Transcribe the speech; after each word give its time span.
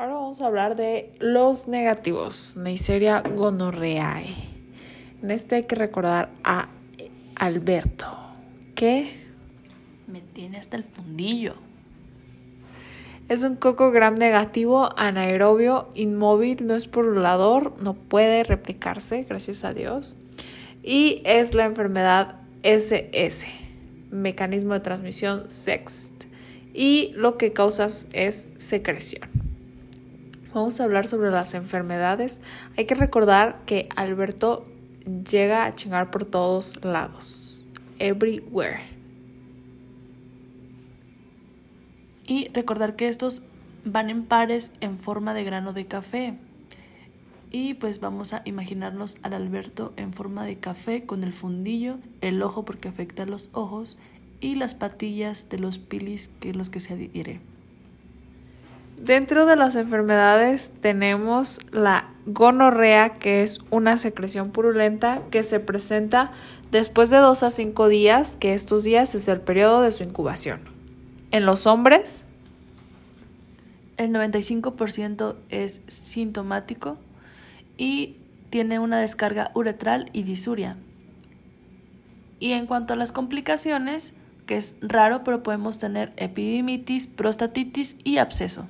Ahora 0.00 0.14
vamos 0.14 0.40
a 0.40 0.46
hablar 0.46 0.76
de 0.76 1.12
los 1.18 1.68
negativos, 1.68 2.56
Neisseria 2.56 3.20
gonorrheae. 3.20 4.34
En 5.22 5.30
este 5.30 5.56
hay 5.56 5.64
que 5.64 5.74
recordar 5.74 6.30
a 6.42 6.70
Alberto, 7.34 8.06
que 8.74 9.12
Me 10.06 10.22
tiene 10.22 10.56
hasta 10.56 10.78
el 10.78 10.84
fundillo. 10.84 11.52
es 13.28 13.42
un 13.42 13.56
coco 13.56 13.90
gram 13.90 14.14
negativo, 14.14 14.88
anaerobio, 14.96 15.90
inmóvil, 15.94 16.66
no 16.66 16.76
es 16.76 16.88
pululador, 16.88 17.74
no 17.82 17.92
puede 17.92 18.42
replicarse, 18.42 19.24
gracias 19.24 19.66
a 19.66 19.74
Dios. 19.74 20.16
Y 20.82 21.20
es 21.26 21.54
la 21.54 21.66
enfermedad 21.66 22.36
SS, 22.62 23.48
mecanismo 24.10 24.72
de 24.72 24.80
transmisión 24.80 25.50
sext. 25.50 26.24
Y 26.72 27.12
lo 27.16 27.36
que 27.36 27.52
causa 27.52 27.88
es 28.14 28.48
secreción. 28.56 29.39
Vamos 30.52 30.80
a 30.80 30.84
hablar 30.84 31.06
sobre 31.06 31.30
las 31.30 31.54
enfermedades. 31.54 32.40
Hay 32.76 32.84
que 32.84 32.96
recordar 32.96 33.60
que 33.66 33.88
Alberto 33.94 34.64
llega 35.30 35.64
a 35.64 35.74
chingar 35.74 36.10
por 36.10 36.24
todos 36.24 36.84
lados. 36.84 37.64
Everywhere. 37.98 38.80
Y 42.26 42.48
recordar 42.52 42.96
que 42.96 43.08
estos 43.08 43.42
van 43.84 44.10
en 44.10 44.24
pares 44.24 44.72
en 44.80 44.98
forma 44.98 45.34
de 45.34 45.44
grano 45.44 45.72
de 45.72 45.86
café. 45.86 46.34
Y 47.52 47.74
pues 47.74 48.00
vamos 48.00 48.32
a 48.32 48.42
imaginarnos 48.44 49.18
al 49.22 49.34
Alberto 49.34 49.92
en 49.96 50.12
forma 50.12 50.44
de 50.44 50.58
café 50.58 51.06
con 51.06 51.24
el 51.24 51.32
fundillo, 51.32 51.98
el 52.20 52.42
ojo 52.42 52.64
porque 52.64 52.88
afecta 52.88 53.24
a 53.24 53.26
los 53.26 53.50
ojos 53.52 53.98
y 54.40 54.54
las 54.54 54.74
patillas 54.74 55.48
de 55.48 55.58
los 55.58 55.78
pilis 55.78 56.28
que 56.40 56.54
los 56.54 56.70
que 56.70 56.80
se 56.80 56.94
adhiere. 56.94 57.40
Dentro 59.00 59.46
de 59.46 59.56
las 59.56 59.76
enfermedades 59.76 60.70
tenemos 60.82 61.60
la 61.72 62.10
gonorrea, 62.26 63.18
que 63.18 63.42
es 63.42 63.60
una 63.70 63.96
secreción 63.96 64.50
purulenta 64.50 65.22
que 65.30 65.42
se 65.42 65.58
presenta 65.58 66.32
después 66.70 67.08
de 67.08 67.16
2 67.16 67.42
a 67.42 67.50
5 67.50 67.88
días, 67.88 68.36
que 68.36 68.52
estos 68.52 68.84
días 68.84 69.14
es 69.14 69.26
el 69.28 69.40
periodo 69.40 69.80
de 69.80 69.90
su 69.90 70.02
incubación. 70.02 70.60
En 71.30 71.46
los 71.46 71.66
hombres, 71.66 72.24
El 73.96 74.12
95% 74.12 75.36
es 75.50 75.82
sintomático 75.86 76.96
y 77.76 78.16
tiene 78.48 78.78
una 78.78 78.98
descarga 78.98 79.50
uretral 79.54 80.08
y 80.14 80.22
disuria. 80.22 80.78
Y 82.38 82.52
en 82.52 82.64
cuanto 82.66 82.94
a 82.94 82.96
las 82.96 83.12
complicaciones, 83.12 84.14
que 84.46 84.56
es 84.56 84.76
raro, 84.80 85.22
pero 85.22 85.42
podemos 85.42 85.78
tener 85.78 86.14
epidimitis, 86.16 87.08
prostatitis 87.08 87.96
y 88.02 88.16
absceso. 88.16 88.66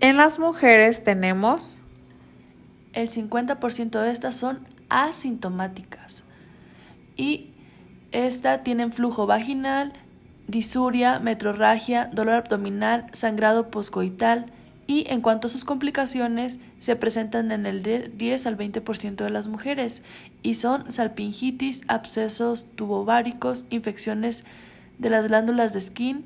En 0.00 0.16
las 0.16 0.38
mujeres 0.38 1.04
tenemos 1.04 1.76
El 2.92 3.08
50% 3.08 4.02
de 4.02 4.10
estas 4.10 4.34
son 4.36 4.66
asintomáticas. 4.88 6.24
Y 7.16 7.50
esta 8.10 8.64
tienen 8.64 8.92
flujo 8.92 9.26
vaginal, 9.26 9.92
disuria, 10.48 11.20
metrorragia, 11.20 12.10
dolor 12.12 12.34
abdominal, 12.34 13.06
sangrado 13.12 13.70
poscoital 13.70 14.46
y 14.88 15.04
en 15.08 15.20
cuanto 15.20 15.46
a 15.46 15.50
sus 15.50 15.64
complicaciones 15.64 16.58
se 16.80 16.96
presentan 16.96 17.52
en 17.52 17.64
el 17.66 17.84
de- 17.84 18.08
10 18.08 18.46
al 18.46 18.56
20% 18.56 19.22
de 19.22 19.30
las 19.30 19.46
mujeres 19.46 20.02
y 20.42 20.54
son 20.54 20.90
salpingitis, 20.90 21.82
abscesos 21.86 22.66
tubováricos, 22.74 23.66
infecciones 23.70 24.44
de 24.98 25.10
las 25.10 25.28
glándulas 25.28 25.72
de 25.72 25.80
skin 25.80 26.24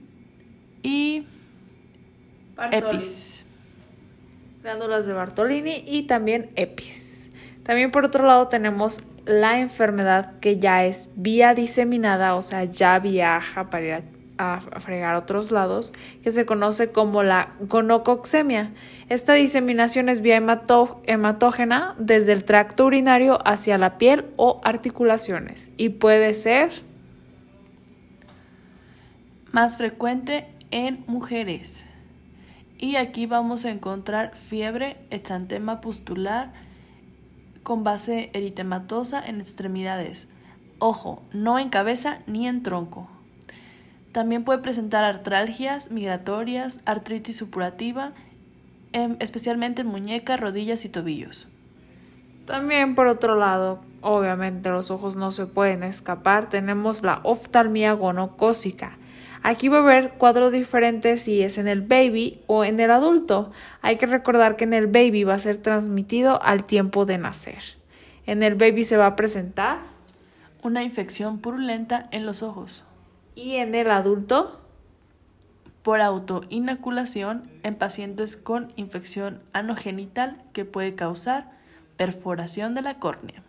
y 0.82 1.24
epis. 2.72 3.43
Glándulas 4.64 5.04
de 5.04 5.12
Bartolini 5.12 5.84
y 5.86 6.04
también 6.04 6.50
EPIS. 6.56 7.28
También 7.64 7.90
por 7.90 8.06
otro 8.06 8.26
lado 8.26 8.48
tenemos 8.48 9.02
la 9.26 9.60
enfermedad 9.60 10.38
que 10.40 10.56
ya 10.56 10.86
es 10.86 11.10
vía 11.16 11.54
diseminada, 11.54 12.34
o 12.34 12.40
sea, 12.40 12.64
ya 12.64 12.98
viaja 12.98 13.68
para 13.68 13.84
ir 13.84 14.04
a, 14.38 14.60
fregar 14.80 15.16
otros 15.16 15.50
lados, 15.50 15.92
que 16.22 16.30
se 16.30 16.46
conoce 16.46 16.92
como 16.92 17.22
la 17.22 17.50
gonococcemia. 17.60 18.72
Esta 19.10 19.34
diseminación 19.34 20.08
es 20.08 20.22
vía 20.22 20.36
hematógena 20.36 21.94
desde 21.98 22.32
el 22.32 22.44
tracto 22.44 22.86
urinario 22.86 23.46
hacia 23.46 23.76
la 23.76 23.98
piel 23.98 24.24
o 24.36 24.62
articulaciones 24.64 25.70
y 25.76 25.90
puede 25.90 26.32
ser 26.32 26.70
más 29.52 29.76
frecuente 29.76 30.46
en 30.70 31.04
mujeres. 31.06 31.84
Y 32.84 32.96
aquí 32.96 33.24
vamos 33.24 33.64
a 33.64 33.70
encontrar 33.70 34.36
fiebre, 34.36 34.98
exantema 35.08 35.80
pustular 35.80 36.52
con 37.62 37.82
base 37.82 38.28
eritematosa 38.34 39.24
en 39.26 39.40
extremidades. 39.40 40.30
Ojo, 40.80 41.22
no 41.32 41.58
en 41.58 41.70
cabeza 41.70 42.18
ni 42.26 42.46
en 42.46 42.62
tronco. 42.62 43.08
También 44.12 44.44
puede 44.44 44.58
presentar 44.58 45.02
artralgias 45.02 45.90
migratorias, 45.90 46.82
artritis 46.84 47.38
supurativa, 47.38 48.12
em, 48.92 49.16
especialmente 49.18 49.80
en 49.80 49.88
muñecas, 49.88 50.38
rodillas 50.38 50.84
y 50.84 50.90
tobillos. 50.90 51.48
También 52.44 52.94
por 52.94 53.06
otro 53.06 53.34
lado, 53.34 53.80
obviamente 54.02 54.68
los 54.68 54.90
ojos 54.90 55.16
no 55.16 55.30
se 55.30 55.46
pueden 55.46 55.84
escapar, 55.84 56.50
tenemos 56.50 57.02
la 57.02 57.20
oftalmía 57.22 57.94
gonocócica. 57.94 58.98
Aquí 59.46 59.68
va 59.68 59.76
a 59.76 59.80
haber 59.82 60.12
cuadros 60.12 60.52
diferentes 60.52 61.20
si 61.20 61.42
es 61.42 61.58
en 61.58 61.68
el 61.68 61.82
baby 61.82 62.40
o 62.46 62.64
en 62.64 62.80
el 62.80 62.90
adulto. 62.90 63.52
Hay 63.82 63.96
que 63.96 64.06
recordar 64.06 64.56
que 64.56 64.64
en 64.64 64.72
el 64.72 64.86
baby 64.86 65.24
va 65.24 65.34
a 65.34 65.38
ser 65.38 65.58
transmitido 65.58 66.42
al 66.42 66.64
tiempo 66.64 67.04
de 67.04 67.18
nacer. 67.18 67.62
En 68.24 68.42
el 68.42 68.54
baby 68.54 68.84
se 68.84 68.96
va 68.96 69.04
a 69.04 69.16
presentar 69.16 69.80
Una 70.62 70.82
infección 70.82 71.40
purulenta 71.40 72.08
en 72.10 72.24
los 72.24 72.42
ojos. 72.42 72.84
y 73.34 73.56
en 73.56 73.74
el 73.74 73.90
adulto 73.90 74.62
por 75.82 76.00
autoinoculación 76.00 77.50
en 77.64 77.74
pacientes 77.74 78.36
con 78.36 78.72
infección 78.76 79.42
anogenital 79.52 80.40
que 80.54 80.64
puede 80.64 80.94
causar 80.94 81.50
perforación 81.98 82.74
de 82.74 82.80
la 82.80 82.98
córnea. 82.98 83.42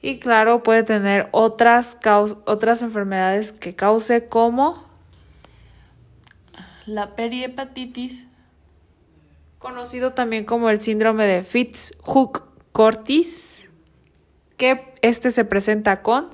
y 0.00 0.20
claro 0.20 0.62
puede 0.62 0.84
tener 0.84 1.28
otras, 1.32 1.98
otras 2.44 2.82
enfermedades 2.82 3.50
que 3.50 3.74
cause 3.74 4.28
como 4.28 4.91
La 6.86 7.14
perihepatitis 7.14 8.26
conocido 9.62 10.12
también 10.12 10.44
como 10.44 10.68
el 10.68 10.80
síndrome 10.80 11.26
de 11.26 11.42
Fitz-Hugh-Cortis, 11.44 13.68
que 14.56 14.92
este 15.02 15.30
se 15.30 15.44
presenta 15.44 16.02
con 16.02 16.30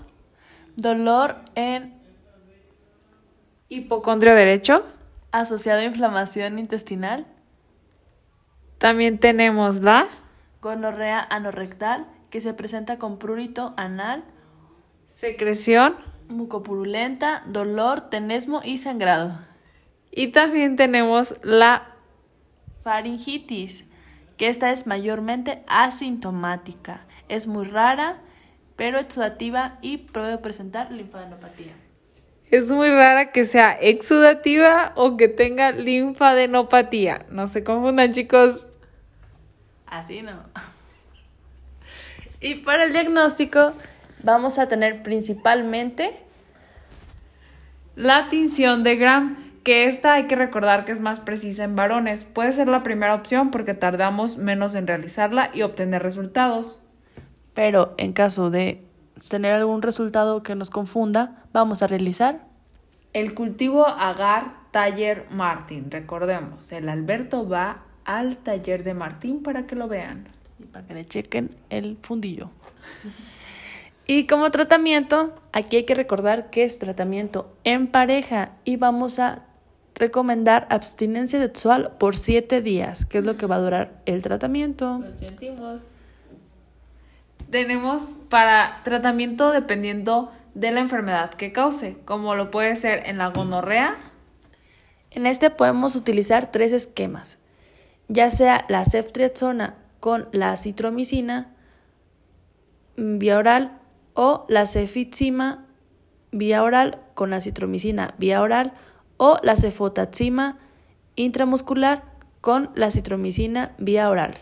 dolor 0.76 1.36
en 1.54 1.94
hipocondrio 3.68 4.34
derecho. 4.34 4.82
asociado 5.30 5.80
a 5.80 5.84
inflamación 5.84 6.58
intestinal, 6.58 7.26
También 8.78 9.18
tenemos 9.18 9.82
la 9.82 10.08
gonorrea 10.62 11.26
anorrectal 11.28 12.06
que 12.30 12.40
se 12.40 12.54
presenta 12.54 12.98
con 12.98 13.18
prurito 13.18 13.74
anal, 13.76 14.24
secreción 15.08 15.96
mucopurulenta, 16.28 17.42
dolor, 17.46 18.08
tenesmo 18.08 18.62
y 18.64 18.78
sangrado. 18.78 19.47
Y 20.18 20.32
también 20.32 20.74
tenemos 20.74 21.36
la 21.44 21.94
Faringitis, 22.82 23.84
que 24.36 24.48
esta 24.48 24.72
es 24.72 24.88
mayormente 24.88 25.62
asintomática. 25.68 27.06
Es 27.28 27.46
muy 27.46 27.64
rara, 27.64 28.18
pero 28.74 28.98
exudativa 28.98 29.78
y 29.80 29.98
puede 29.98 30.36
presentar 30.38 30.90
linfadenopatía. 30.90 31.72
es 32.50 32.68
muy 32.68 32.90
rara 32.90 33.30
que 33.30 33.44
sea 33.44 33.78
exudativa 33.80 34.92
o 34.96 35.16
que 35.16 35.28
tenga 35.28 35.70
linfadenopatía. 35.70 37.24
No 37.30 37.46
se 37.46 37.62
confundan, 37.62 38.12
chicos. 38.12 38.66
Así 39.86 40.22
no. 40.22 40.42
Y 42.40 42.56
para 42.56 42.86
el 42.86 42.92
diagnóstico 42.92 43.72
vamos 44.24 44.58
a 44.58 44.66
tener 44.66 45.04
principalmente 45.04 46.10
La 47.94 48.28
tinción 48.28 48.82
de 48.82 48.96
Gram, 48.96 49.47
que 49.68 49.84
esta 49.84 50.14
hay 50.14 50.26
que 50.28 50.34
recordar 50.34 50.86
que 50.86 50.92
es 50.92 50.98
más 50.98 51.20
precisa 51.20 51.62
en 51.62 51.76
varones. 51.76 52.24
Puede 52.24 52.54
ser 52.54 52.68
la 52.68 52.82
primera 52.82 53.14
opción 53.14 53.50
porque 53.50 53.74
tardamos 53.74 54.38
menos 54.38 54.74
en 54.74 54.86
realizarla 54.86 55.50
y 55.52 55.60
obtener 55.60 56.02
resultados. 56.02 56.82
Pero 57.52 57.92
en 57.98 58.14
caso 58.14 58.48
de 58.48 58.82
tener 59.28 59.52
algún 59.52 59.82
resultado 59.82 60.42
que 60.42 60.54
nos 60.54 60.70
confunda, 60.70 61.44
vamos 61.52 61.82
a 61.82 61.86
realizar 61.86 62.46
El 63.12 63.34
cultivo 63.34 63.86
agar 63.86 64.54
taller 64.70 65.26
Martín. 65.30 65.90
Recordemos, 65.90 66.72
el 66.72 66.88
Alberto 66.88 67.46
va 67.46 67.82
al 68.06 68.38
taller 68.38 68.84
de 68.84 68.94
Martín 68.94 69.42
para 69.42 69.66
que 69.66 69.76
lo 69.76 69.86
vean. 69.86 70.28
y 70.58 70.64
para 70.64 70.86
que 70.86 70.94
le 70.94 71.06
chequen 71.06 71.50
el 71.68 71.98
fundillo. 72.00 72.48
Y 74.06 74.26
como 74.26 74.50
tratamiento, 74.50 75.34
aquí 75.52 75.76
hay 75.76 75.84
que 75.84 75.94
recordar 75.94 76.48
que 76.48 76.64
es 76.64 76.78
tratamiento 76.78 77.54
en 77.64 77.86
pareja 77.86 78.52
y 78.64 78.76
vamos 78.76 79.18
a 79.18 79.42
recomendar 79.98 80.66
abstinencia 80.70 81.40
sexual 81.40 81.92
por 81.98 82.16
7 82.16 82.62
días, 82.62 83.04
que 83.04 83.18
es 83.18 83.26
lo 83.26 83.36
que 83.36 83.46
va 83.46 83.56
a 83.56 83.60
durar 83.60 84.00
el 84.06 84.22
tratamiento. 84.22 85.00
Lo 85.00 85.18
sentimos. 85.18 85.82
Tenemos 87.50 88.14
para 88.28 88.80
tratamiento 88.84 89.50
dependiendo 89.50 90.30
de 90.54 90.70
la 90.70 90.80
enfermedad 90.80 91.30
que 91.30 91.52
cause, 91.52 91.96
como 92.04 92.34
lo 92.34 92.50
puede 92.50 92.76
ser 92.76 93.06
en 93.06 93.18
la 93.18 93.28
gonorrea. 93.28 93.96
En 95.10 95.26
este 95.26 95.50
podemos 95.50 95.96
utilizar 95.96 96.52
tres 96.52 96.72
esquemas, 96.72 97.38
ya 98.08 98.30
sea 98.30 98.64
la 98.68 98.84
ceftriaxona 98.84 99.74
con 100.00 100.28
la 100.32 100.56
citromicina 100.56 101.54
vía 102.96 103.38
oral 103.38 103.78
o 104.14 104.44
la 104.48 104.66
cefixima 104.66 105.64
vía 106.30 106.62
oral 106.62 107.00
con 107.14 107.30
la 107.30 107.40
citromicina 107.40 108.14
vía 108.18 108.42
oral 108.42 108.74
o 109.18 109.38
la 109.42 109.56
cefotaxima 109.56 110.56
intramuscular 111.16 112.04
con 112.40 112.70
la 112.74 112.90
citromicina 112.90 113.74
vía 113.78 114.08
oral. 114.08 114.38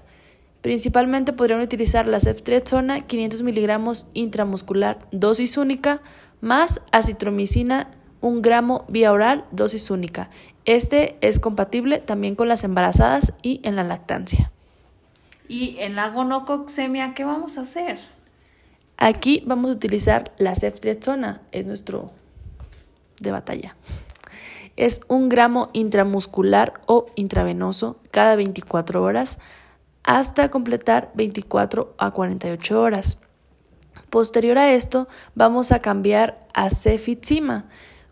Principalmente 0.61 1.32
podrían 1.32 1.61
utilizar 1.61 2.06
la 2.06 2.20
ceftriaxona 2.20 3.00
500 3.00 3.43
miligramos 3.43 4.08
intramuscular 4.14 4.99
dosis 5.11 5.56
única 5.56 6.00
más 6.40 6.82
acitromicina 6.93 7.90
1 8.20 8.40
gramo 8.40 8.84
vía 8.88 9.12
oral 9.12 9.44
dosis 9.50 9.90
única. 9.90 10.31
Este 10.64 11.17
es 11.20 11.38
compatible 11.38 11.99
también 11.99 12.34
con 12.34 12.49
las 12.49 12.64
embarazadas 12.64 13.34
y 13.43 13.61
en 13.62 13.76
la 13.76 13.84
lactancia. 13.84 14.50
Y 15.49 15.76
en 15.78 15.94
la 15.94 16.08
gonococcemia, 16.08 17.14
¿qué 17.14 17.25
vamos 17.25 17.56
a 17.56 17.62
hacer? 17.62 18.00
Aquí 18.96 19.43
vamos 19.46 19.70
a 19.70 19.75
utilizar 19.75 20.32
la 20.38 20.55
ceftriaxona, 20.55 21.43
es 21.52 21.67
nuestro 21.67 22.11
de 23.20 23.31
batalla. 23.31 23.76
Es 24.76 25.00
un 25.08 25.31
gramo 25.31 25.70
intramuscular 25.73 26.81
o 26.87 27.06
intravenoso 27.14 27.99
cada 28.11 28.37
24 28.37 29.02
horas 29.02 29.38
hasta 30.02 30.50
completar 30.50 31.11
24 31.14 31.94
a 31.99 32.11
48 32.11 32.81
horas. 32.81 33.19
Posterior 34.11 34.58
a 34.58 34.73
esto, 34.73 35.08
vamos 35.34 35.73
a 35.73 35.81
cambiar 35.81 36.46
a 36.55 36.70
cefixima, 36.70 37.67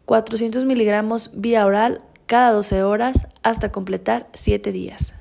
400 0.06 0.64
miligramos 0.64 1.30
vía 1.34 1.64
oral 1.66 2.02
cada 2.26 2.52
12 2.52 2.82
horas 2.82 3.28
hasta 3.42 3.70
completar 3.70 4.26
7 4.32 4.72
días. 4.72 5.14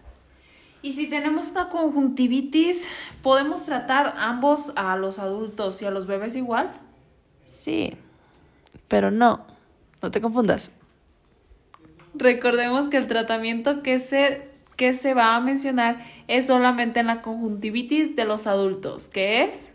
Y 0.82 0.94
si 0.94 1.10
tenemos 1.10 1.52
una 1.52 1.70
conjuntivitis, 1.70 2.88
¿podemos 3.22 3.64
tratar 3.64 4.16
ambos 4.18 4.74
a 4.76 4.96
los 4.98 5.20
adultos 5.20 5.82
y 5.82 5.86
a 5.86 5.92
los 5.92 6.08
bebés 6.08 6.36
igual? 6.36 6.74
Sí, 7.46 7.96
pero 8.88 9.12
no, 9.12 9.46
no 10.02 10.12
te 10.12 10.20
confundas. 10.20 10.72
Recordemos 12.14 12.90
que 12.90 12.98
el 12.98 13.08
tratamiento 13.08 13.82
que 13.82 14.00
se, 14.00 14.48
que 14.76 14.94
se 14.94 15.14
va 15.14 15.36
a 15.36 15.40
mencionar 15.40 16.06
es 16.28 16.48
solamente 16.48 17.00
en 17.00 17.08
la 17.08 17.22
conjuntivitis 17.22 18.16
de 18.16 18.26
los 18.26 18.48
adultos, 18.48 19.08
que 19.08 19.44
es... 19.44 19.70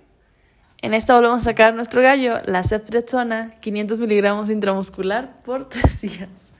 En 0.80 0.94
esta 0.94 1.16
volvemos 1.16 1.42
a 1.42 1.50
sacar 1.50 1.74
nuestro 1.74 2.02
gallo, 2.02 2.36
la 2.44 2.62
ceftriaxona, 2.62 3.50
500 3.58 3.98
miligramos 3.98 4.48
intramuscular 4.48 5.42
por 5.42 5.68
3 5.68 6.00
días. 6.00 6.52